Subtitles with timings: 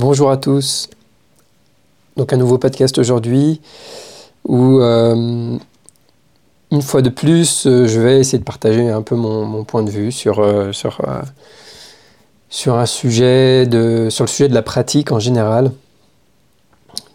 [0.00, 0.88] Bonjour à tous.
[2.16, 3.60] Donc un nouveau podcast aujourd'hui
[4.48, 5.60] où une
[6.80, 10.42] fois de plus je vais essayer de partager un peu mon, point de vue sur,
[10.72, 11.02] sur
[12.74, 13.68] un sujet
[14.08, 15.70] sur le sujet de la pratique en général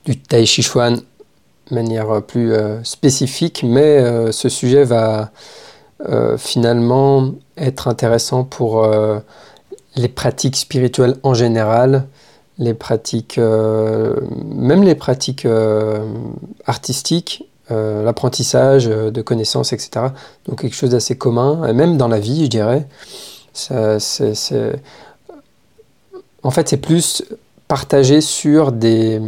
[0.06, 0.98] du Tai Chi Chuan
[1.72, 5.32] de manière plus spécifique mais ce sujet va
[6.38, 8.88] finalement être intéressant pour
[9.96, 12.06] les pratiques spirituelles en général
[12.58, 16.06] les pratiques, euh, même les pratiques euh,
[16.66, 20.08] artistiques, euh, l'apprentissage de connaissances, etc.
[20.48, 22.88] Donc quelque chose d'assez commun, même dans la vie, je dirais.
[26.44, 27.24] En fait, c'est plus
[27.68, 29.20] partagé sur des,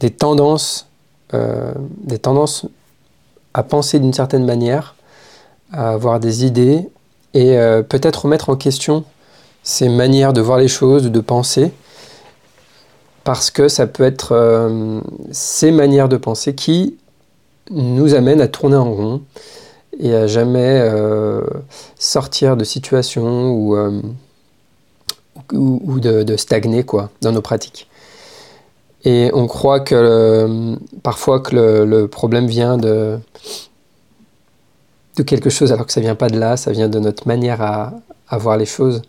[0.00, 0.88] des tendances,
[1.32, 2.66] des tendances
[3.54, 4.96] à penser d'une certaine manière,
[5.72, 6.88] à avoir des idées,
[7.34, 7.54] et
[7.88, 9.04] peut-être remettre en question
[9.62, 11.70] ces manières de voir les choses, de penser,
[13.30, 15.00] parce que ça peut être euh,
[15.30, 16.96] ces manières de penser qui
[17.70, 19.22] nous amènent à tourner en rond
[20.00, 21.40] et à jamais euh,
[21.96, 24.02] sortir de situations ou, euh,
[25.52, 27.88] ou, de, stagner quoi, dans nos pratiques.
[29.04, 33.16] Et on croit que parfois que le, problème vient de,
[35.18, 37.62] de quelque chose alors que ça vient pas de là, ça vient de notre manière
[37.62, 37.92] à,
[38.28, 39.02] à voir les choses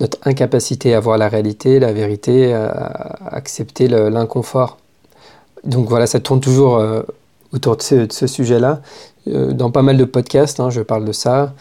[0.00, 4.78] notre incapacité à voir la réalité, la vérité, à accepter l'inconfort.
[5.64, 7.02] Donc voilà, ça tourne toujours euh,
[7.52, 8.80] autour de ce, sujet-là.
[9.28, 11.52] Euh, dans pas mal de podcasts, hein, je parle de ça.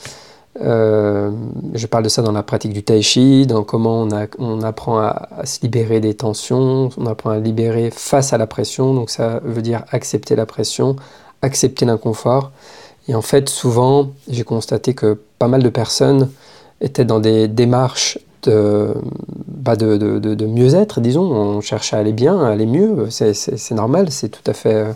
[0.62, 1.32] Euh,
[1.74, 5.00] je parle de ça dans la pratique du tai chi, dans comment on, on apprend
[5.00, 9.40] à, se libérer des tensions, on apprend à libérer face à la pression, donc ça
[9.44, 10.96] veut dire accepter la pression,
[11.42, 12.52] accepter l'inconfort.
[13.08, 16.30] Et en fait, souvent, j'ai constaté que pas mal de personnes
[16.82, 21.32] étaient dans des démarches bah, de, de, de, mieux-être, disons.
[21.32, 23.10] On cherche à aller bien, à aller mieux.
[23.10, 24.94] C'est normal, c'est tout à fait euh,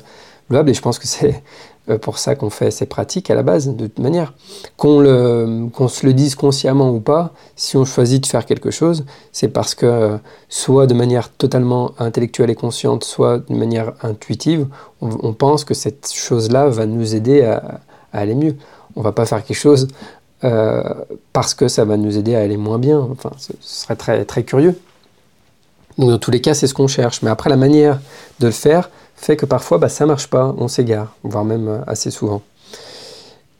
[0.49, 1.43] louable et je pense que c'est
[1.89, 4.33] euh, pour ça qu'on fait ces pratiques à la base, de toute manière.
[4.77, 9.49] Qu'on se le dise consciemment ou pas, si on choisit de faire quelque chose, c'est
[9.49, 10.17] parce que euh,
[10.47, 14.67] soit de manière totalement intellectuelle et consciente, soit de manière intuitive,
[15.01, 17.81] on, pense que cette chose-là va nous aider à,
[18.13, 18.55] à, aller mieux.
[18.95, 19.89] On va pas faire quelque chose
[20.43, 20.83] euh,
[21.31, 22.99] parce que ça va nous aider à aller moins bien.
[22.99, 24.77] Enfin, ce serait très, très curieux.
[25.97, 27.21] Donc dans tous les cas, c'est ce qu'on cherche.
[27.21, 27.99] Mais après, la manière
[28.39, 31.77] de le faire fait que parfois, bah, ça marche pas, on s'égare, voire même euh,
[31.87, 32.41] assez souvent.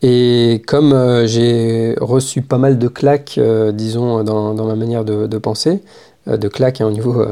[0.01, 3.39] Et comme euh, j'ai reçu pas mal de claques,
[3.73, 5.81] disons, dans, dans, ma manière de, penser,
[6.27, 7.25] de claques hein, au niveau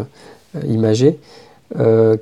[0.65, 1.19] imagé,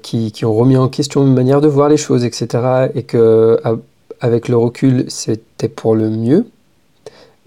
[0.01, 3.59] qui, qui, ont remis en question ma manière de voir les choses, etc., et que
[4.21, 6.47] avec le recul, c'était pour le mieux,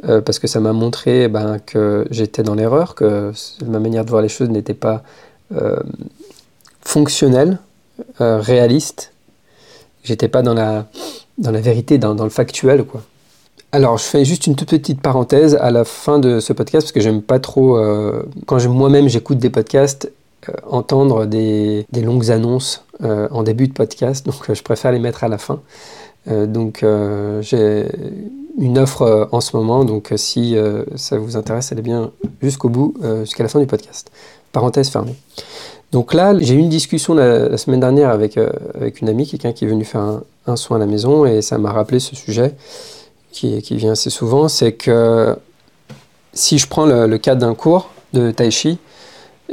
[0.09, 3.33] euh, parce que ça m'a montré ben, que j'étais dans l'erreur, que
[3.65, 5.03] ma manière de voir les choses n'était pas
[5.55, 5.77] euh,
[6.81, 7.59] fonctionnelle,
[8.21, 9.13] euh, réaliste.
[10.03, 10.87] J'étais pas dans la,
[11.39, 12.83] dans la vérité, dans, dans, le factuel.
[12.83, 13.03] Quoi.
[13.71, 16.93] Alors, je fais juste une toute petite parenthèse à la fin de ce podcast, parce
[16.93, 17.79] que j'aime pas trop,
[18.47, 20.11] quand moi-même j'écoute des podcasts,
[20.69, 25.29] entendre des, des, longues annonces en début de podcast, donc je préfère les mettre à
[25.29, 25.61] la fin.
[26.27, 26.85] donc,
[27.41, 27.87] j'ai
[28.59, 32.11] une offre euh, en ce moment, donc euh, si euh, ça vous intéresse, allez bien
[32.41, 34.11] jusqu'au bout, jusqu'à la fin du podcast.
[34.53, 35.15] Parenthèse fermée.
[35.93, 38.39] Donc là, j'ai eu une discussion la, semaine dernière avec,
[38.75, 41.59] avec une amie, quelqu'un qui est venu faire un, soin à la maison, et ça
[41.59, 42.55] m'a rappelé ce sujet
[43.31, 45.37] qui, vient assez souvent, c'est que
[46.33, 48.79] si je prends le, le cas d'un cours de tai chi,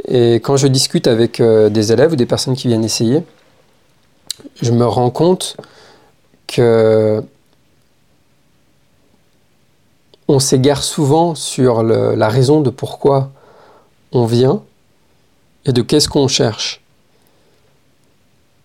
[0.08, 3.22] et quand je discute avec des élèves ou des personnes qui viennent essayer,
[4.60, 5.56] je me rends compte
[6.46, 7.22] que
[10.30, 13.30] on s'égare souvent sur la raison de pourquoi
[14.12, 14.62] on vient
[15.66, 16.80] et de qu'est-ce qu'on cherche.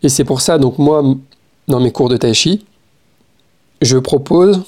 [0.04, 1.04] Et c'est pour ça, donc moi,
[1.68, 2.66] dans mes cours de tai chi,
[3.82, 4.62] je propose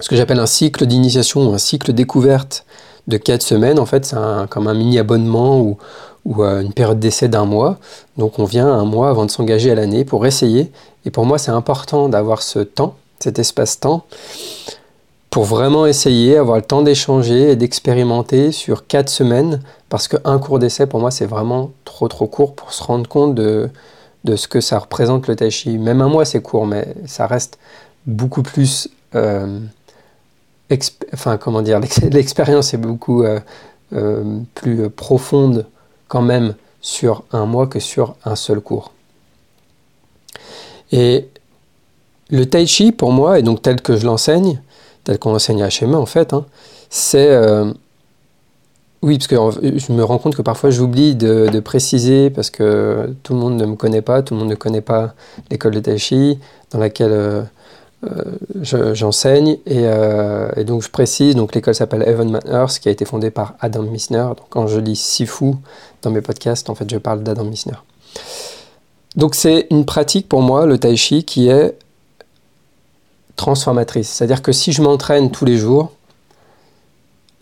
[0.00, 2.66] ce que j'appelle un cycle d'initiation, un cycle découverte
[3.06, 3.78] de 4 semaines.
[3.78, 4.16] En fait, c'est
[4.50, 5.78] comme un mini abonnement ou,
[6.24, 7.78] ou euh, une période d'essai d'un mois.
[8.16, 10.72] Donc on vient un mois avant de s'engager à l'année pour essayer.
[11.04, 14.04] Et pour moi, c'est important d'avoir ce temps, cet espace-temps,
[15.34, 20.60] pour vraiment essayer, avoir le temps d'échanger et d'expérimenter sur quatre semaines, parce qu'un cours
[20.60, 23.68] d'essai, pour moi, c'est vraiment trop trop court pour se rendre compte de,
[24.22, 25.76] de ce que ça représente le tai chi.
[25.76, 27.58] Même un mois, c'est court, mais ça reste
[28.06, 28.88] beaucoup plus...
[29.16, 29.58] Euh,
[31.12, 31.80] enfin, comment dire,
[32.12, 33.40] l'expérience est beaucoup euh,
[33.92, 35.66] euh, plus profonde
[36.06, 38.92] quand même sur un mois que sur un seul cours.
[40.92, 41.26] Et
[42.30, 44.60] le tai chi, pour moi, et donc tel que je l'enseigne,
[45.04, 46.44] tel qu'on l'enseigne à HME en fait, hein,
[46.90, 47.30] c'est...
[47.30, 47.72] Euh,
[49.02, 49.36] oui, parce que
[49.78, 53.66] je me rends compte que parfois j'oublie de, préciser parce que tout le monde ne
[53.66, 55.14] me connaît pas, tout le monde ne connaît pas
[55.50, 56.38] l'école de Tai Chi
[56.70, 57.42] dans laquelle euh,
[58.06, 59.58] euh, j'enseigne.
[59.66, 63.82] et, donc je précise, donc l'école s'appelle Evan Manners, qui a été fondée par Adam
[63.82, 64.24] Missner.
[64.38, 65.52] Donc quand je dis Sifu
[66.00, 67.76] dans mes podcasts, en fait je parle d'Adam Missner.
[69.16, 71.76] Donc c'est une pratique pour moi, le Tai Chi, qui est
[73.36, 74.08] transformatrice.
[74.08, 75.92] C'est-à-dire que si je m'entraîne tous les jours,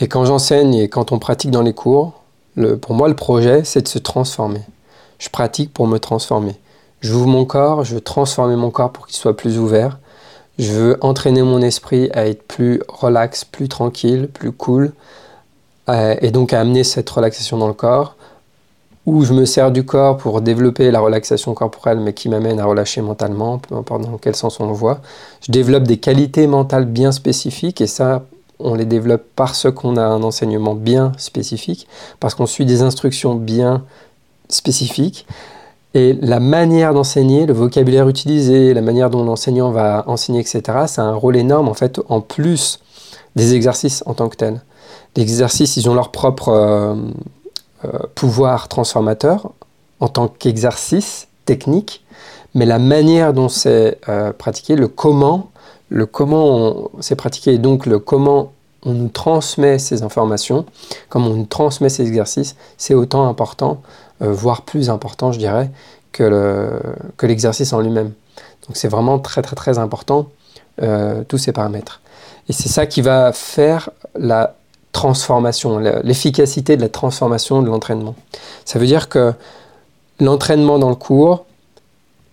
[0.01, 2.23] et quand j'enseigne et quand on pratique dans les cours,
[2.81, 4.61] pour moi le projet c'est de se transformer.
[5.19, 6.57] Je pratique pour me transformer.
[7.01, 9.99] J'ouvre mon corps, je veux transformer mon corps pour qu'il soit plus ouvert.
[10.59, 14.93] Je veux entraîner mon esprit à être plus relax, plus tranquille, plus cool,
[15.89, 18.17] euh, et donc à amener cette relaxation dans le corps
[19.05, 22.65] où je me sers du corps pour développer la relaxation corporelle, mais qui m'amène à
[22.65, 25.01] relâcher mentalement, peu importe dans quel sens on le voit.
[25.45, 28.25] Je développe des qualités mentales bien spécifiques, et ça,
[28.61, 31.89] on les développe parce qu'on a un enseignement bien spécifique,
[32.21, 33.83] parce qu'on suit des instructions bien
[34.49, 35.27] spécifiques.
[35.95, 41.03] Et la manière d'enseigner, le vocabulaire utilisé, la manière dont l'enseignant va enseigner, etc., ça
[41.03, 42.79] a un rôle énorme, en fait, en plus
[43.35, 44.63] des exercices en tant que tels.
[45.17, 46.49] Les exercices, ils ont leur propre...
[46.51, 46.95] Euh,
[48.15, 49.53] pouvoir transformateur
[50.03, 52.05] en tant qu'exercice technique,
[52.55, 55.51] mais la manière dont c'est euh, pratiqué, le comment,
[55.89, 58.53] le comment c'est pratiqué et donc le comment
[58.85, 60.67] on nous transmet ces informations,
[61.09, 63.81] comment on nous transmet ces exercices, c'est autant important,
[64.23, 65.71] euh, voire plus important, je dirais,
[66.11, 66.83] que
[67.23, 68.13] l'exercice en lui-même.
[68.67, 70.29] Donc c'est vraiment très très très important,
[71.29, 72.01] tous ces paramètres.
[72.49, 74.57] Et c'est ça qui va faire la
[74.93, 78.15] transformation, l'efficacité de la transformation de l'entraînement.
[78.65, 79.33] Ça veut dire que
[80.21, 81.47] l'entraînement dans le cours,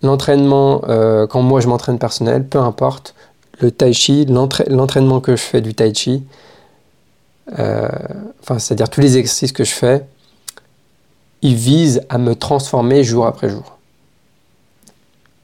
[0.02, 3.14] l'entraînement euh, quand moi je m'entraîne personnel, peu importe,
[3.60, 6.22] le tai chi, l'entraînement que je fais du tai chi,
[7.58, 7.88] euh,
[8.42, 10.06] enfin, c'est-à-dire tous les exercices que je fais,
[11.42, 13.78] ils visent à me transformer jour après jour.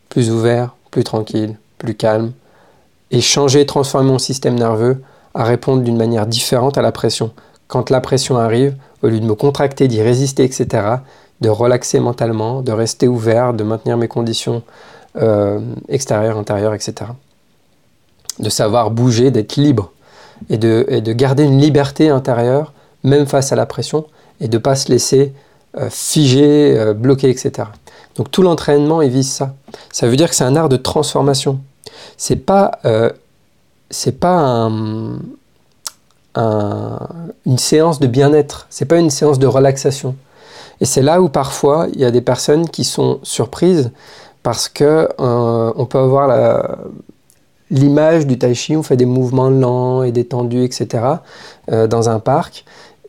[0.08, 2.32] Plus ouvert, plus tranquille, plus calme,
[3.10, 5.02] et changer, transformer mon système nerveux
[5.36, 7.30] à répondre d'une manière différente à la pression.
[7.68, 10.96] Quand la pression arrive, au lieu de me contracter, d'y résister, etc.,
[11.42, 14.62] de relaxer mentalement, de rester ouvert, de maintenir mes conditions
[15.16, 15.60] euh,
[15.90, 17.10] extérieures, intérieures, etc.
[18.38, 19.92] De savoir bouger, d'être libre
[20.48, 22.72] et de, de, garder une liberté intérieure,
[23.04, 24.06] même face à la pression,
[24.40, 25.34] et de ne pas se laisser
[25.76, 27.68] euh, figer, euh, bloquer, etc.
[28.16, 29.54] Donc tout l'entraînement, il vise ça.
[29.92, 31.60] Ça veut dire que c'est un art de transformation.
[32.16, 32.80] C'est pas
[33.90, 34.70] c'est pas
[36.36, 40.14] une séance de bien-être, c'est pas une séance de relaxation.
[40.80, 43.90] Et c'est là où parfois il y a des personnes qui sont surprises
[44.42, 46.28] parce que euh, on peut avoir
[47.70, 51.04] l'image du tai chi, on fait des mouvements lents et détendus, etc.
[51.70, 52.64] Euh, dans un parc.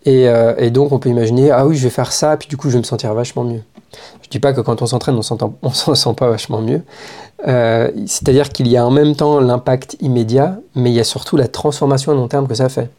[0.06, 2.56] Et, euh, et, donc on peut imaginer, ah oui, je vais faire ça, puis du
[2.56, 3.62] coup je vais me sentir vachement mieux.
[4.22, 5.20] Je dis pas que quand on s'entraîne, on
[5.70, 6.82] ne s'en sent pas vachement mieux.
[7.48, 11.38] Euh, c'est-à-dire qu'il y a en même temps l'impact immédiat, mais il y a surtout
[11.38, 12.89] la transformation à long terme que ça fait.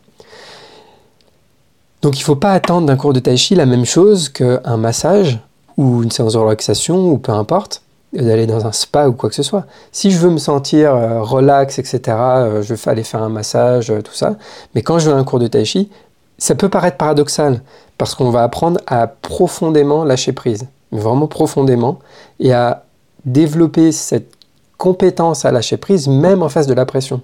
[2.02, 4.76] Donc il ne faut pas attendre d'un cours de tai chi la même chose qu'un
[4.76, 5.40] massage
[5.76, 9.34] ou une séance de relaxation ou peu importe, d'aller dans un spa ou quoi que
[9.34, 9.64] ce soit.
[9.90, 13.92] Si je veux me sentir euh, relax, etc., euh, je vais aller faire un massage,
[14.04, 14.36] tout ça.
[14.74, 15.90] Mais quand je veux un cours de tai chi,
[16.38, 17.62] ça peut paraître paradoxal
[17.98, 21.98] parce qu'on va apprendre à profondément lâcher prise, vraiment profondément,
[22.40, 22.84] et à
[23.24, 24.32] développer cette
[24.78, 27.20] compétence à lâcher prise même en face de la pression.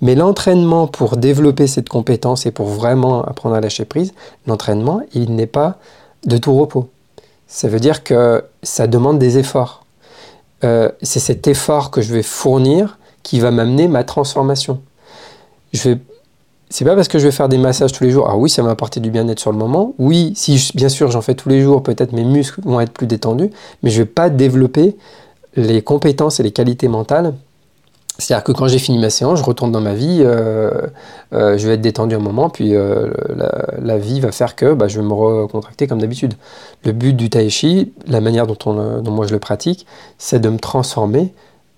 [0.00, 4.12] Mais l'entraînement pour développer cette compétence et pour vraiment apprendre à lâcher prise,
[4.46, 5.78] l'entraînement, il n'est pas
[6.26, 6.88] de tout repos.
[7.46, 9.84] Ça veut dire que ça demande des efforts.
[10.64, 14.80] Euh, c'est cet effort que je vais fournir qui va m'amener ma transformation.
[15.72, 15.98] Je vais
[16.70, 18.26] c'est pas parce que je vais faire des massages tous les jours.
[18.26, 19.94] Alors oui, ça m'a apporté du bien-être sur le moment.
[19.98, 23.06] Oui, si bien sûr j'en fais tous les jours, peut-être mes muscles vont être plus
[23.06, 23.50] détendus,
[23.82, 24.96] mais je vais pas développer
[25.56, 27.34] les compétences et les qualités mentales.
[28.18, 30.70] C'est-à-dire que quand j'ai fini ma séance, je retourne dans ma vie, euh,
[31.32, 33.12] euh, je vais être détendu un moment, puis euh,
[33.80, 36.34] la, vie va faire que bah, je vais me recontracter comme d'habitude.
[36.84, 39.86] Le but du tai chi, la manière dont, on, dont moi je le pratique,
[40.18, 41.32] c'est de me transformer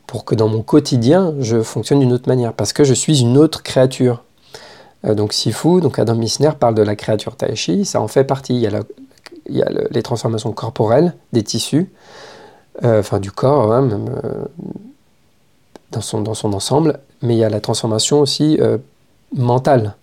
[0.07, 3.37] pour que dans mon quotidien, je fonctionne d'une autre manière, parce que je suis une
[3.37, 4.25] autre créature.
[5.05, 8.55] Donc Sifu, donc Adam Missner parle de la créature Taichi, ça en fait partie.
[8.55, 11.91] Il y a, les transformations corporelles des tissus,
[12.83, 13.89] enfin du corps, hein,
[16.01, 18.59] son, dans son ensemble, mais il y a la transformation aussi
[19.35, 19.97] mentale.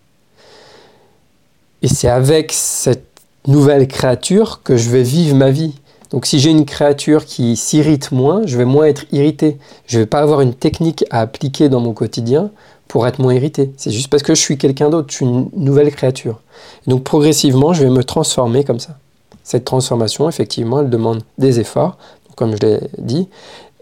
[1.82, 3.06] Et c'est avec cette
[3.46, 5.76] nouvelle créature que je vais vivre ma vie.
[6.10, 9.58] Donc si j'ai une créature qui s'irrite moins, je vais moins être irrité.
[9.86, 12.52] Je ne vais pas avoir une technique à appliquer dans mon quotidien
[12.88, 13.72] pour être moins irrité.
[13.78, 16.40] C'est juste parce que je suis quelqu'un d'autre, je suis une nouvelle créature.
[16.88, 18.98] donc progressivement, je vais me transformer comme ça.
[19.44, 21.98] Cette transformation, effectivement, elle demande des efforts,
[22.36, 23.30] comme je l'ai dit,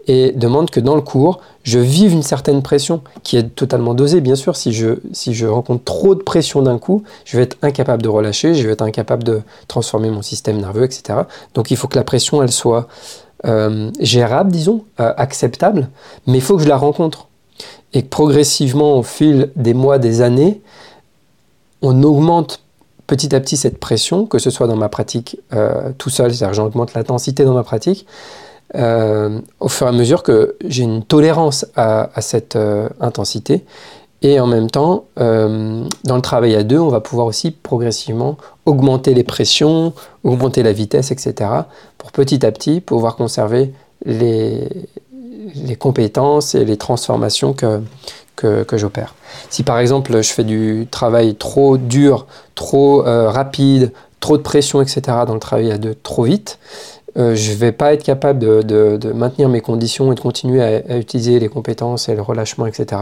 [0.06, 4.20] et demande que dans le cours, je vive une certaine pression qui est totalement dosée,
[4.20, 4.54] bien sûr.
[4.54, 8.08] Si je, si je rencontre trop de pression d'un coup, je vais être incapable de
[8.08, 11.20] relâcher, je vais être incapable de transformer mon système nerveux, etc.
[11.54, 12.86] Donc il faut que la pression, elle soit
[13.44, 15.88] euh, gérable, disons, euh, acceptable,
[16.26, 17.25] mais il faut que je la rencontre.
[17.96, 20.60] Et progressivement, au fil des mois, des années,
[21.80, 22.60] on augmente
[23.06, 26.52] petit à petit cette pression, que ce soit dans ma pratique euh, tout seul, c'est-à-dire
[26.52, 28.06] j'augmente l'intensité dans ma pratique,
[28.74, 33.64] euh, au fur et à mesure que j'ai une tolérance à, cette euh, intensité.
[34.20, 38.36] Et en même temps, dans le travail à deux, on va pouvoir aussi progressivement
[38.66, 41.50] augmenter les pressions, augmenter la vitesse, etc.
[41.96, 43.72] pour petit à petit pouvoir conserver
[44.04, 44.68] les,
[45.54, 47.80] les compétences et les transformations que,
[48.36, 49.14] que, j'opère.
[49.50, 55.00] Si par exemple je fais du travail trop dur, trop rapide, trop de pression, etc.
[55.26, 56.58] dans le travail à deux, trop vite,
[57.16, 60.98] euh, je ne vais pas être capable de, maintenir mes conditions et de continuer à,
[60.98, 63.00] utiliser les compétences et le relâchement, etc.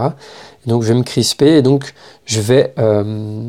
[0.67, 1.93] donc je vais me crisper et donc
[2.25, 3.03] je vais euh,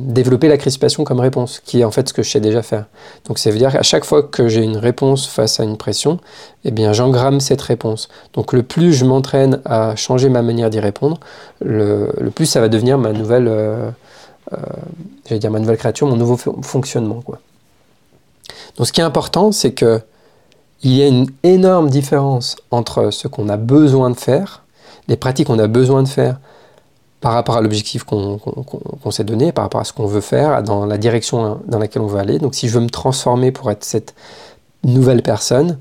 [0.06, 2.86] développer la crispation comme réponse, qui est en fait ce que je sais déjà faire.
[3.26, 6.18] Donc ça veut dire qu'à chaque fois que j'ai une réponse face à une pression,
[6.64, 8.08] eh bien j'engramme cette réponse.
[8.34, 11.18] Donc le plus je m'entraîne à changer ma manière d'y répondre,
[11.60, 13.90] le, plus ça va devenir ma nouvelle, euh,
[15.30, 17.22] dire ma nouvelle créature, mon nouveau fonctionnement.
[18.76, 20.00] Donc ce qui est important, c'est que
[20.82, 24.62] il y a une énorme différence entre ce qu'on a besoin de faire,
[25.08, 26.38] les pratiques qu'on a besoin de faire
[27.20, 30.86] par rapport à l'objectif qu'on s'est donné, par rapport à ce qu'on veut faire, dans
[30.86, 32.38] la direction dans laquelle on veut aller.
[32.38, 34.14] Donc si je veux me transformer pour être cette
[34.84, 35.78] nouvelle personne,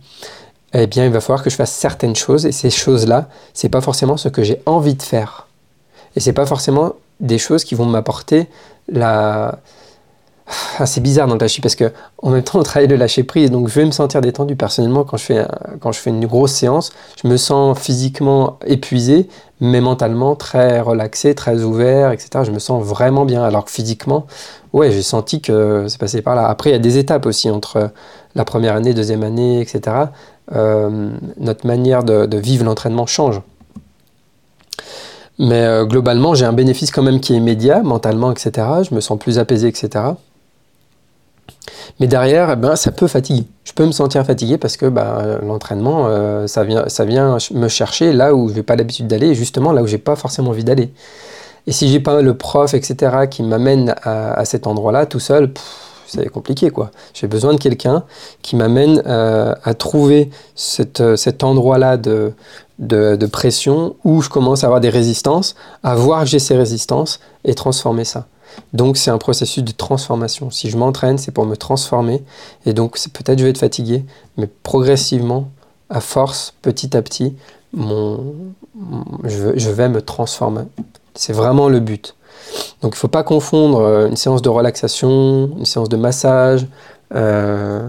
[0.73, 3.81] eh bien il va falloir que je fasse certaines choses et ces choses-là, c'est pas
[3.81, 5.47] forcément ce que j'ai envie de faire.
[6.15, 8.47] Et c'est pas forcément des choses qui vont m'apporter
[8.87, 9.59] la,
[10.85, 13.49] c'est bizarre dans le tachi parce que en même temps on travaille le lâcher prise
[13.49, 15.45] donc je vais me sentir détendu personnellement quand je fais
[15.79, 16.91] quand je fais une grosse séance.
[17.21, 19.27] Je me sens physiquement épuisé
[19.61, 24.27] mais mentalement très relaxé très ouvert etc je me sens vraiment bien alors que physiquement
[24.73, 26.47] ouais j'ai senti que c'est passé par là.
[26.47, 27.91] Après il y a des étapes aussi entre
[28.35, 30.07] la première année deuxième année etc
[30.53, 33.41] euh, notre manière de, vivre l'entraînement change.
[35.39, 38.67] Mais euh, globalement, j'ai un bénéfice quand même qui est immédiat, mentalement, etc.
[38.87, 40.05] Je me sens plus apaisé, etc.
[41.99, 43.45] Mais derrière, eh ben, ça peut fatiguer.
[43.63, 47.67] Je peux me sentir fatigué parce que ben, l'entraînement, euh, ça, vient, ça vient me
[47.67, 50.63] chercher là où je n'ai pas l'habitude d'aller justement là où j'ai pas forcément envie
[50.63, 50.91] d'aller.
[51.67, 55.51] Et si j'ai pas le prof, etc., qui m'amène à, cet endroit-là tout seul,
[56.05, 56.91] c'est compliqué quoi.
[57.13, 58.03] J'ai besoin de quelqu'un
[58.43, 60.29] qui m'amène euh, à trouver
[60.99, 62.33] euh, cet endroit-là de,
[62.77, 67.19] de, pression où je commence à avoir des résistances, à voir que j'ai ces résistances
[67.43, 68.27] et transformer ça.
[68.73, 70.51] Donc c'est un processus de transformation.
[70.51, 72.23] Si je m'entraîne, c'est pour me transformer.
[72.65, 74.03] Et donc peut-être je vais être fatigué,
[74.37, 75.49] mais progressivement,
[75.89, 77.35] à force, petit à petit,
[77.73, 80.63] je, vais me transformer.
[81.13, 82.15] C'est vraiment le but.
[82.81, 86.67] Donc il ne faut pas confondre euh, une séance de relaxation, une séance de massage,
[87.13, 87.87] euh,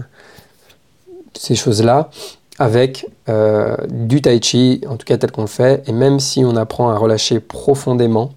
[1.33, 2.09] ces choses-là,
[2.59, 5.87] avec euh, du tai chi, en tout cas tel qu'on le fait.
[5.87, 8.31] Et même si on apprend à relâcher profondément,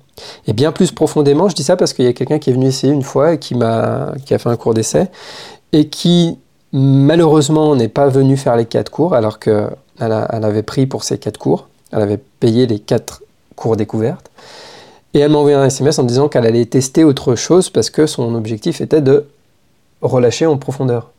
[0.47, 2.67] et bien plus profondément, je dis ça parce qu'il y a quelqu'un qui est venu
[2.67, 5.09] essayer une fois et qui, m'a, qui a fait un cours d'essai
[5.73, 6.39] et qui
[6.73, 11.19] malheureusement n'est pas venu faire les quatre cours alors qu'elle elle avait pris pour ces
[11.19, 11.69] quatre cours.
[11.93, 13.23] Elle avait payé les quatre
[13.57, 14.31] cours découvertes.
[15.13, 18.07] Et elle m'a envoyé un SMS en disant qu'elle allait tester autre chose parce que
[18.07, 19.27] son objectif était de
[20.03, 21.11] relâcher en profondeur.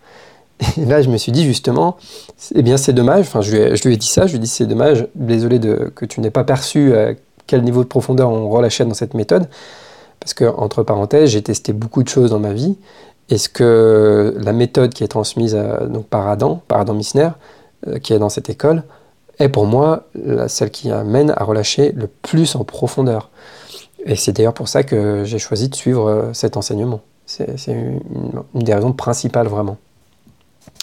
[0.78, 1.98] Et là, je me suis dit justement,
[2.56, 4.66] eh bien c'est dommage, enfin je lui, ai, dit ça, je lui ai dit c'est
[4.66, 7.14] dommage, désolé que tu n'aies pas perçu euh,
[7.52, 9.50] quel niveau de profondeur on relâchait dans cette méthode.
[10.22, 12.78] Parce que, entre parenthèses, j'ai testé beaucoup de choses dans ma vie.
[13.28, 15.58] Et ce que la méthode qui est transmise
[15.90, 17.30] donc par Adam, par Adam Missner,
[17.88, 18.84] euh, qui est dans cette école,
[19.38, 20.04] est pour moi
[20.48, 23.30] celle qui amène à relâcher le plus en profondeur.
[24.06, 27.02] Et c'est d'ailleurs pour ça que j'ai choisi de suivre euh, cet enseignement.
[27.26, 28.00] C'est une,
[28.54, 29.78] des raisons principales vraiment.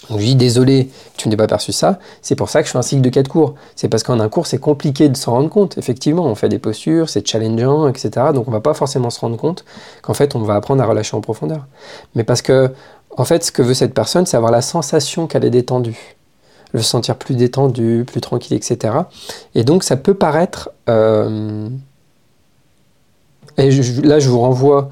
[0.07, 1.99] Je dis désolé, tu n'as pas perçu ça.
[2.21, 3.55] C'est pour ça que je fais un cycle de 4 cours.
[3.75, 5.77] C'est parce qu'en un cours, c'est compliqué de s'en rendre compte.
[5.77, 8.27] Effectivement, on fait des postures, c'est challengeant, etc.
[8.33, 9.65] Donc on va pas forcément se rendre compte
[10.01, 11.67] qu'en fait, on va apprendre à relâcher en profondeur.
[12.15, 12.71] Mais parce que,
[13.17, 16.15] en fait, ce que veut cette personne, c'est avoir la sensation qu'elle est détendue.
[16.71, 18.93] Le sentir plus détendu, plus tranquille, etc.
[19.53, 20.71] Et donc ça peut paraître...
[20.87, 21.67] Euh,
[23.57, 23.69] et
[24.03, 24.89] là, je vous renvoie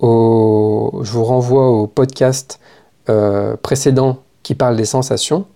[0.00, 2.60] au, je vous renvoie au podcast
[3.08, 5.46] euh, précédent qui parle des sensations,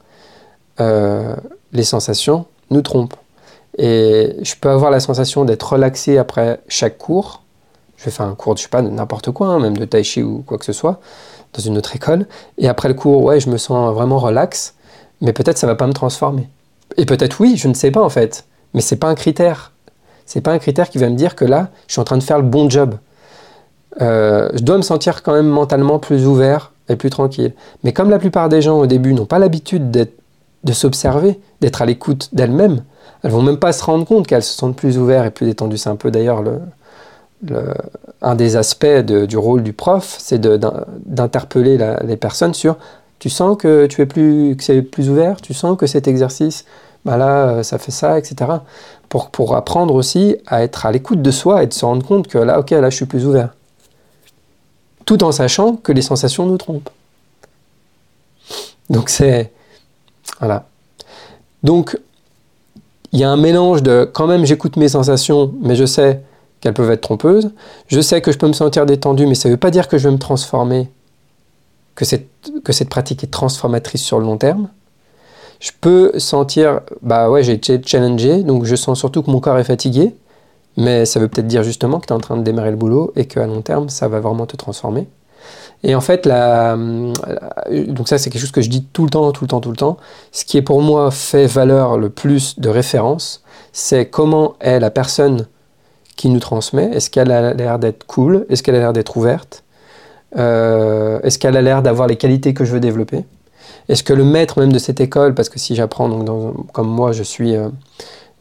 [0.80, 1.34] euh,
[1.72, 3.16] les sensations nous trompent.
[3.78, 7.42] Et je peux avoir la sensation d'être relaxé après chaque cours.
[7.96, 10.02] Je vais faire un cours, je sais pas, de n'importe quoi, hein, même de tai
[10.02, 11.00] chi ou quoi que ce soit,
[11.52, 12.26] dans une autre école.
[12.58, 14.74] Et après le cours, ouais, je me sens vraiment relax,
[15.20, 16.48] mais peut-être ça va pas me transformer.
[16.96, 18.44] Et peut-être oui, je ne sais pas en fait.
[18.74, 19.72] Mais c'est pas un critère.
[20.24, 22.22] C'est pas un critère qui va me dire que là, je suis en train de
[22.22, 22.96] faire le bon job.
[24.00, 27.52] Euh, je dois me sentir quand même mentalement plus ouvert et plus tranquille.
[27.84, 31.86] Mais comme la plupart des gens au début n'ont pas l'habitude de s'observer, d'être à
[31.86, 32.82] l'écoute d'elles-mêmes,
[33.22, 35.78] elles vont même pas se rendre compte qu'elles se sentent plus ouvertes et plus détendues.
[35.78, 36.60] C'est un peu d'ailleurs le,
[38.22, 42.76] un des aspects du rôle du prof, c'est d'interpeller les personnes sur
[43.18, 46.64] tu sens que tu es plus que c'est plus ouvert, tu sens que cet exercice,
[47.04, 48.50] bah là, ça fait ça, etc.
[49.08, 52.28] Pour, pour apprendre aussi à être à l'écoute de soi et de se rendre compte
[52.28, 53.54] que là, ok, là, je suis plus ouvert
[55.06, 56.90] tout en sachant que les sensations nous trompent.
[58.90, 59.52] Donc c'est...
[60.38, 60.66] Voilà.
[61.62, 61.98] Donc,
[63.12, 66.20] il y a un mélange de quand même j'écoute mes sensations, mais je sais
[66.60, 67.50] qu'elles peuvent être trompeuses.
[67.86, 69.96] Je sais que je peux me sentir détendu, mais ça ne veut pas dire que
[69.96, 70.88] je vais me transformer,
[71.94, 72.28] que cette,
[72.64, 74.68] que cette pratique est transformatrice sur le long terme.
[75.60, 79.58] Je peux sentir, bah ouais, j'ai été challengé, donc je sens surtout que mon corps
[79.58, 80.14] est fatigué,
[80.76, 83.12] mais ça veut peut-être dire justement que tu es en train de démarrer le boulot
[83.16, 85.08] et qu'à long terme, ça va vraiment te transformer.
[85.82, 89.30] Et en fait, la, donc ça c'est quelque chose que je dis tout le temps,
[89.32, 89.98] tout le temps, tout le temps.
[90.32, 93.42] Ce qui est pour moi fait valeur le plus de référence,
[93.72, 95.46] c'est comment est la personne
[96.16, 96.90] qui nous transmet.
[96.92, 98.46] Est-ce qu'elle a l'air d'être cool?
[98.48, 99.64] Est-ce qu'elle a l'air d'être ouverte?
[100.36, 103.24] Euh, Est-ce qu'elle a l'air d'avoir les qualités que je veux développer?
[103.88, 106.08] Est-ce que le maître même de cette école, parce que si j'apprends,
[106.72, 107.68] comme moi je suis, euh,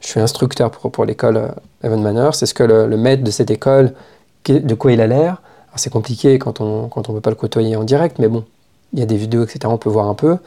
[0.02, 1.48] je suis instructeur pour, pour l'école euh,
[1.84, 3.94] Evan Manor, c'est ce que le, maître de cette école,
[4.48, 5.42] de quoi il a l'air.
[5.78, 8.46] C'est compliqué quand on quand on peut pas le côtoyer en direct, mais bon,
[8.94, 9.60] il y a des vidéos, etc.
[9.66, 10.38] On peut voir un peu.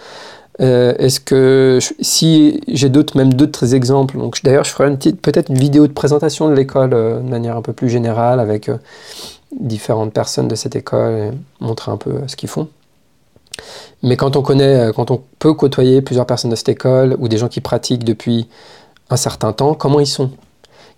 [0.61, 5.59] Euh, est-ce que si j'ai d'autres, même d'autres exemples, donc d'ailleurs je ferai peut-être une
[5.59, 8.71] vidéo de présentation de l'école euh, de manière un peu plus générale avec
[9.53, 12.69] différentes personnes de cette école et montrer un peu ce qu'ils font.
[14.03, 17.37] Mais quand on connaît, quand on peut côtoyer plusieurs personnes de cette école ou des
[17.37, 18.49] gens qui pratiquent depuis
[19.11, 20.31] un certain temps, comment ils sont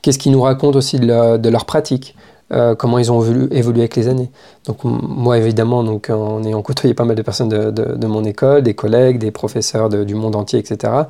[0.02, 2.14] Qu'est-ce qu'ils nous racontent aussi de, leur pratique
[2.52, 4.28] euh, comment ils ont évolué, avec les années.
[4.66, 8.74] Donc moi évidemment, donc, en ayant côtoyé pas mal de personnes de, mon école, des
[8.74, 11.04] collègues, des professeurs du monde entier, etc.,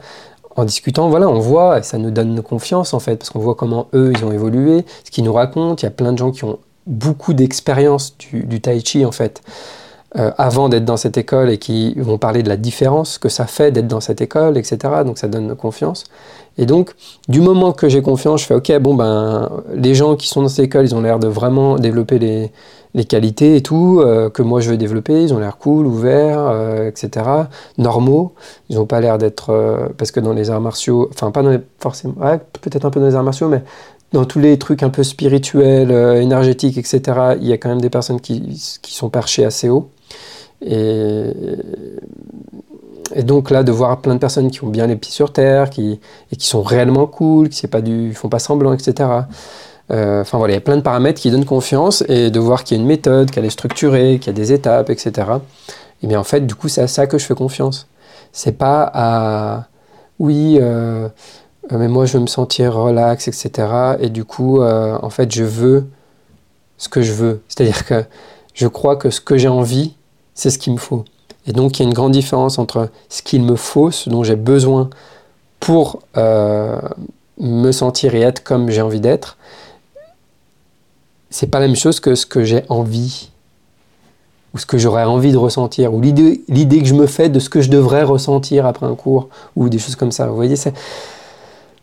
[0.56, 3.54] en discutant, voilà, on voit, et ça nous donne confiance en fait, parce qu'on voit
[3.54, 5.76] comment eux, ils ont évolué, ce qu'ils nous racontent.
[5.76, 9.12] Il y a plein de gens qui ont beaucoup d'expérience du, du, tai chi en
[9.12, 9.42] fait.
[10.18, 13.46] Euh, avant d'être dans cette école et qui vont parler de la différence que ça
[13.46, 14.76] fait d'être dans cette école, etc.
[15.04, 16.02] Donc ça donne confiance.
[16.58, 16.90] Et donc,
[17.28, 20.48] du moment que j'ai confiance, je fais OK, bon, ben, les gens qui sont dans
[20.48, 22.50] cette école, ils ont l'air de vraiment développer les,
[22.94, 26.40] les qualités et tout, euh, que moi je veux développer, ils ont l'air cool, ouverts,
[26.40, 27.24] euh, etc.
[27.78, 28.32] Normaux.
[28.68, 29.92] Ils n'ont pas l'air d'être.
[29.96, 31.44] parce que dans les arts martiaux, enfin, pas
[31.78, 33.62] forcément, ouais, peut-être un peu dans les arts martiaux, mais
[34.12, 37.00] dans tous les trucs un peu spirituels, énergétiques, etc.,
[37.40, 38.40] il y a quand même des personnes qui,
[38.82, 39.88] qui sont perchées assez haut.
[40.62, 41.32] Et,
[43.22, 46.00] donc là, de voir plein de personnes qui ont bien les pieds sur terre, qui,
[46.32, 49.08] et qui sont réellement cool, qui ne font pas semblant, etc.
[49.90, 52.62] Euh, enfin voilà, il y a plein de paramètres qui donnent confiance et de voir
[52.62, 55.28] qu'il y a une méthode, qu'elle est structurée, qu'il y a des étapes, etc.
[56.02, 57.88] Et bien en fait, du coup, c'est à ça que je fais confiance.
[58.32, 59.66] C'est pas à
[60.20, 61.08] oui, euh,
[61.70, 63.68] mais moi je veux me sentir relax, etc.
[64.00, 65.86] Et du coup, euh, en fait, je veux
[66.78, 67.42] ce que je veux.
[67.48, 68.04] C'est-à-dire que
[68.54, 69.96] je crois que ce que j'ai envie,
[70.34, 71.04] c'est ce qu'il me faut.
[71.46, 74.22] Et donc il y a une grande différence entre ce qu'il me faut, ce dont
[74.22, 74.90] j'ai besoin
[75.58, 76.80] pour euh,
[77.38, 79.36] me sentir et être comme j'ai envie d'être.
[81.30, 83.30] C'est pas la même chose que ce que j'ai envie
[84.52, 86.42] ou ce que j'aurais envie de ressentir, ou l'idée,
[86.80, 89.78] que je me fais de ce que je devrais ressentir après un cours, ou des
[89.78, 90.26] choses comme ça.
[90.26, 90.56] Vous voyez,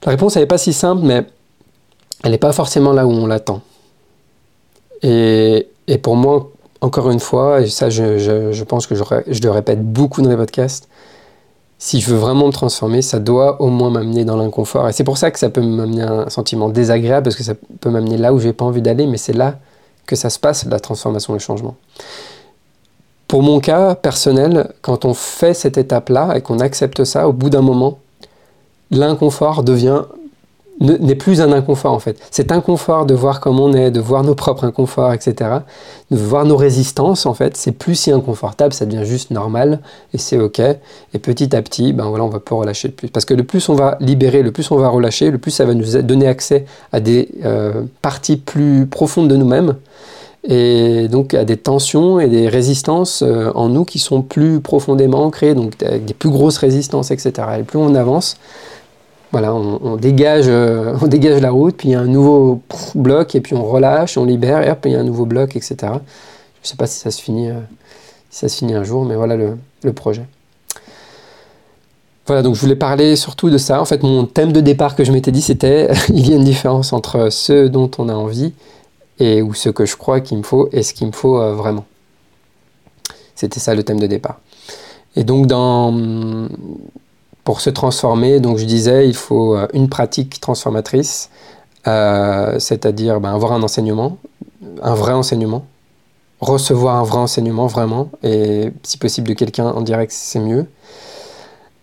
[0.03, 1.25] la réponse, elle n'est pas si simple, mais
[2.23, 3.61] elle n'est pas forcément là où on l'attend.
[5.01, 5.65] Et
[6.01, 10.21] pour moi, encore une fois, et ça je, pense que je, je, le répète beaucoup
[10.21, 10.87] dans les podcasts,
[11.79, 14.89] si je veux vraiment me transformer, ça doit au moins m'amener dans l'inconfort.
[14.89, 17.89] Et c'est pour ça que ça peut m'amener un sentiment désagréable, parce que ça peut
[17.89, 19.55] m'amener là où j'ai pas envie d'aller, mais c'est là
[20.05, 21.75] que ça se passe, la transformation, le changement.
[23.27, 27.49] pour mon cas personnel, quand on fait cette étape-là et qu'on accepte ça, au bout
[27.49, 27.99] d'un moment,
[28.89, 30.03] l'inconfort devient
[30.79, 32.17] n'est plus un inconfort en fait.
[32.31, 35.51] Cet inconfort de voir comment on est, de voir nos propres inconforts, etc.,
[36.11, 39.79] de voir nos résistances en fait, c'est plus si inconfortable, ça devient juste normal
[40.13, 40.59] et c'est ok.
[40.59, 43.07] Et petit à petit, ben voilà, on va pas relâcher de plus.
[43.07, 45.65] Parce que le plus on va libérer, le plus on va relâcher, le plus ça
[45.65, 49.75] va nous donner accès à des euh, parties plus profondes de nous-mêmes
[50.47, 55.23] et donc à des tensions et des résistances euh, en nous qui sont plus profondément
[55.25, 57.31] ancrées, donc avec des plus grosses résistances, etc.
[57.59, 58.37] Et plus on avance,
[59.31, 62.61] voilà, on, dégage, euh, on dégage la route, puis il y a un nouveau
[62.95, 65.55] bloc, et puis on relâche, on libère, et hop, il y a un nouveau bloc,
[65.55, 65.75] etc.
[65.81, 65.99] Je ne
[66.61, 67.59] sais pas si ça se finit, euh,
[68.29, 70.25] si un jour, mais voilà le, le, projet.
[72.25, 73.81] Voilà, donc je voulais parler surtout de ça.
[73.81, 76.43] En fait, mon thème de départ que je m'étais dit, c'était il y a une
[76.43, 78.53] différence entre ce dont on a envie
[79.19, 81.53] et ou ce que je crois qu'il me faut et ce qu'il me faut euh,
[81.53, 81.85] vraiment.
[83.35, 84.39] C'était ça le thème de départ.
[85.15, 85.91] Et donc dans
[87.47, 91.29] pour se transformer, donc je disais, il faut euh, une pratique transformatrice,
[91.87, 94.17] euh, c'est-à-dire ben, avoir un enseignement,
[94.83, 95.63] un vrai enseignement,
[96.41, 100.65] recevoir un vrai enseignement vraiment, et si possible de quelqu'un en direct, c'est mieux.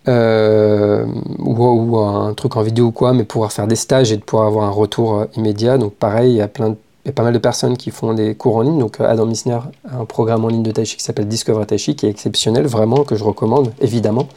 [0.07, 1.07] Euh,
[1.39, 4.49] ou, un truc en vidéo ou quoi, mais pouvoir faire des stages et de pouvoir
[4.49, 5.79] avoir un retour immédiat.
[5.79, 8.13] Donc pareil, il y a plein il y a pas mal de personnes qui font
[8.13, 8.79] des cours en ligne.
[8.79, 11.79] Donc Adam Misner a un programme en ligne de Tai Chi qui s'appelle Discover Tai
[11.79, 14.29] Chi, qui est exceptionnel, vraiment, que je recommande, évidemment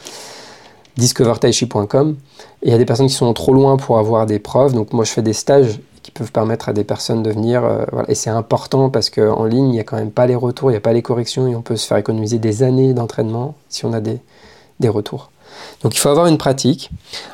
[0.97, 2.15] discovertaichi.com.
[2.63, 4.73] Et il y a des personnes qui sont trop loin pour avoir des preuves.
[4.73, 7.63] Donc moi, je fais des stages qui peuvent permettre à des personnes de venir.
[7.63, 10.69] Euh, Et c'est important parce qu'en ligne, il n'y a quand même pas les retours,
[10.69, 13.55] il n'y a pas les corrections et on peut se faire économiser des années d'entraînement
[13.69, 14.19] si on a des,
[14.79, 15.31] des retours.
[15.81, 16.91] Donc il faut avoir une pratique.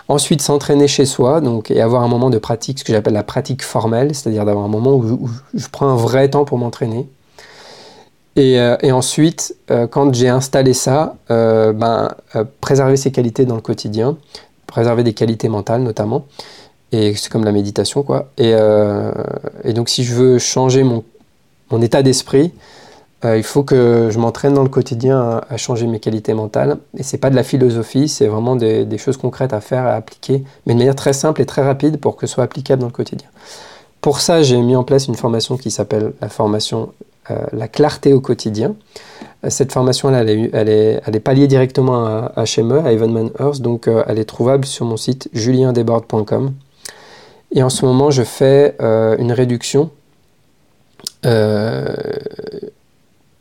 [0.07, 3.23] Ensuite, s'entraîner chez soi donc, et avoir un moment de pratique, ce que j'appelle la
[3.23, 7.07] pratique formelle, c'est-à-dire d'avoir un moment où je prends un vrai temps pour m'entraîner.
[8.37, 12.15] Euh, et, ensuite, euh, quand j'ai installé ça, euh, ben,
[12.61, 14.17] préserver ses qualités dans le quotidien,
[14.67, 16.25] préserver des qualités mentales notamment,
[16.91, 18.29] et c'est comme la méditation quoi.
[18.37, 18.53] Et,
[19.73, 21.03] donc si je veux changer mon,
[21.81, 22.53] état d'esprit,
[23.23, 26.77] il faut que je m'entraîne dans le quotidien à, changer mes qualités mentales.
[26.97, 30.43] Et c'est pas de la philosophie, c'est vraiment des, choses concrètes à faire, à appliquer,
[30.65, 32.93] mais de manière très simple et très rapide pour que ce soit applicable dans le
[32.93, 33.27] quotidien.
[34.01, 36.91] Pour ça, j'ai mis en place une formation qui s'appelle la formation
[37.51, 38.75] la clarté au quotidien.
[39.43, 42.91] Euh, cette formation, elle, est, elle, est, elle est pas liée directement à, à à
[42.91, 46.53] Evenman Earth, donc euh, elle est trouvable sur mon site juliendesbordes.com.
[47.55, 49.91] Et en ce moment, je fais une réduction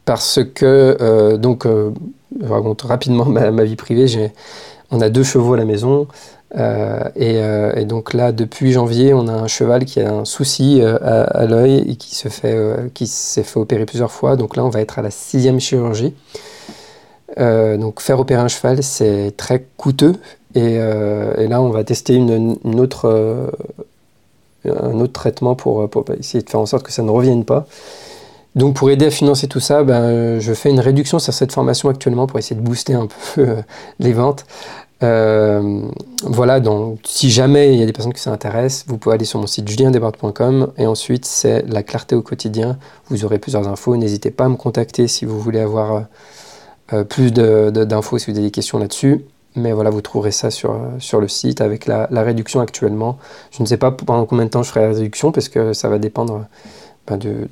[0.05, 4.07] parce que, donc, je raconte rapidement ma, ma vie privée,
[4.90, 6.09] on a deux chevaux à la maison,
[6.57, 10.81] euh, euh, et, donc là, depuis janvier, on a un cheval qui a un souci
[10.81, 12.57] euh, à, l'œil et qui fait,
[13.07, 14.37] s'est fait opérer plusieurs fois.
[14.37, 16.15] Donc là, on va être à la sixième chirurgie.
[17.38, 20.15] donc faire opérer un cheval, c'est très coûteux.
[20.55, 23.51] Et, là, on va tester une, autre,
[24.67, 27.67] un autre traitement pour, pour, essayer de faire en sorte que ça ne revienne pas.
[28.55, 31.88] Donc pour aider à financer tout ça, ben, je fais une réduction sur cette formation
[31.88, 33.47] actuellement pour essayer de booster un peu
[33.99, 34.45] les ventes.
[35.03, 35.83] Euh,
[36.23, 39.41] voilà, donc si jamais il y a des personnes qui s'intéressent, vous pouvez aller sur
[39.41, 42.79] mon site juliendesbordes.com et ensuite c'est la clarté au quotidien.
[43.09, 43.97] Vous aurez plusieurs infos.
[43.97, 46.01] N'hésitez pas à me contacter si vous voulez avoir euh,
[46.93, 49.25] euh, plus d'infos, si vous avez des questions là-dessus.
[49.55, 53.19] Mais voilà, vous trouverez ça sur, le site avec la, réduction actuellement.
[53.51, 55.88] Je ne sais pas pendant combien de temps je ferai la réduction parce que ça
[55.91, 56.47] va dépendre
[57.11, 57.49] de,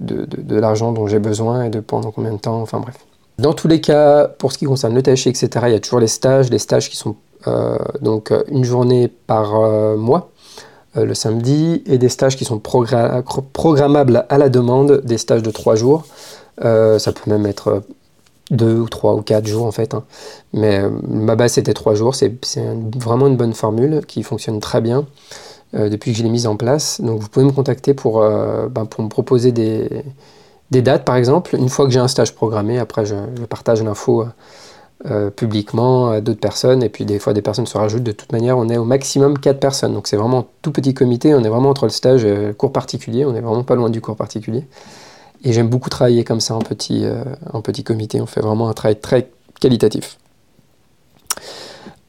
[0.00, 2.60] de l'argent dont j'ai besoin et de pendant combien de temps.
[2.60, 2.98] Enfin bref.
[3.38, 6.00] Dans tous les cas, pour ce qui concerne le THC, etc., il y a toujours
[6.00, 7.14] les stages, les stages qui sont
[7.46, 10.30] euh, donc euh, une journée par euh, mois,
[10.94, 15.76] le samedi, et des stages qui sont programmables à la demande, des stages de trois
[15.76, 16.04] jours.
[16.60, 17.84] ça peut même être
[18.50, 19.94] deux ou trois ou quatre jours en fait.
[19.94, 20.02] Hein.
[20.52, 22.16] Mais ma base c'était trois jours.
[22.16, 22.34] C'est
[22.96, 25.06] vraiment une bonne formule qui fonctionne très bien
[25.72, 27.00] depuis que je l'ai mise en place.
[27.00, 29.88] Donc vous pouvez me contacter pour, ben, pour me proposer des,
[30.70, 31.56] des dates, par exemple.
[31.56, 33.14] Une fois que j'ai un stage programmé, après, je,
[33.48, 34.26] partage l'info euh,
[35.06, 36.82] euh, publiquement à d'autres personnes.
[36.82, 38.02] Et puis, des fois, des personnes se rajoutent.
[38.02, 39.94] De toute manière, on est au maximum 4 personnes.
[39.94, 41.34] Donc, c'est vraiment tout petit comité.
[41.34, 43.24] On est vraiment entre le stage et le cours particulier.
[43.24, 44.66] On est vraiment pas loin du cours particulier.
[45.44, 48.20] Et j'aime beaucoup travailler comme ça en petit, euh, en petit comité.
[48.20, 50.18] On fait vraiment un travail très qualitatif.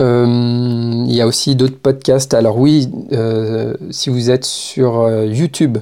[0.02, 2.34] Il y a aussi d'autres podcasts.
[2.34, 2.90] Alors oui,
[3.90, 5.80] si vous êtes sur YouTube,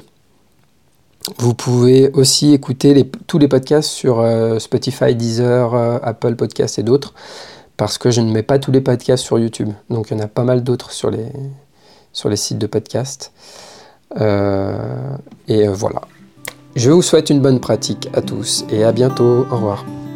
[1.37, 6.83] vous pouvez aussi écouter tous les podcasts sur euh, Spotify, Deezer, euh, Apple Podcasts et
[6.83, 7.13] d'autres,
[7.75, 9.69] parce que je ne mets pas tous les podcasts sur YouTube.
[9.89, 13.33] Donc il y en a pas mal d'autres sur les, sites de podcasts.
[14.19, 15.15] Euh,
[15.47, 16.01] et voilà.
[16.75, 19.45] Je vous souhaite une bonne pratique à tous et à bientôt.
[19.51, 20.07] Au revoir.